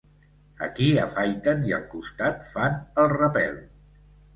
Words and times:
Aquí 0.67 0.87
afaiten 1.01 1.63
i 1.69 1.77
al 1.79 1.85
costat 1.95 2.45
fan 2.51 2.85
el 3.05 3.15
repel. 3.19 3.67